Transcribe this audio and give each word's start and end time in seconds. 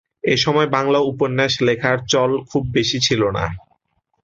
এসময় 0.27 0.69
বাংলা 0.75 0.99
উপন্যাস 1.11 1.53
লেখার 1.67 1.97
চল 2.11 2.31
খুব 2.49 2.63
বেশি 2.75 2.97
ছিল 3.07 3.21
না। 3.37 3.45